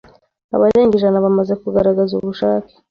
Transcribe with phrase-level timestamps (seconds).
[0.55, 2.71] abarenga ijana bamaze kugaragaza ubushake